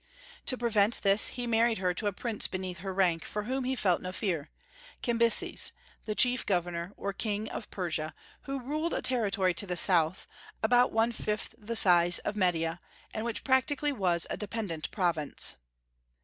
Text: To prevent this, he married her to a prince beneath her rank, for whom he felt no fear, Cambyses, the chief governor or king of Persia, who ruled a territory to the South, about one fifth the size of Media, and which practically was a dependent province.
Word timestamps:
To 0.47 0.57
prevent 0.57 1.03
this, 1.03 1.27
he 1.27 1.45
married 1.45 1.77
her 1.77 1.93
to 1.93 2.07
a 2.07 2.11
prince 2.11 2.47
beneath 2.47 2.79
her 2.79 2.91
rank, 2.91 3.23
for 3.23 3.43
whom 3.43 3.65
he 3.65 3.75
felt 3.75 4.01
no 4.01 4.11
fear, 4.11 4.49
Cambyses, 5.03 5.73
the 6.05 6.15
chief 6.15 6.43
governor 6.43 6.91
or 6.97 7.13
king 7.13 7.47
of 7.51 7.69
Persia, 7.69 8.15
who 8.45 8.59
ruled 8.59 8.93
a 8.95 9.03
territory 9.03 9.53
to 9.53 9.67
the 9.67 9.77
South, 9.77 10.25
about 10.63 10.91
one 10.91 11.11
fifth 11.11 11.53
the 11.59 11.75
size 11.75 12.17
of 12.17 12.35
Media, 12.35 12.81
and 13.13 13.25
which 13.25 13.43
practically 13.43 13.91
was 13.91 14.25
a 14.31 14.37
dependent 14.37 14.89
province. 14.89 15.57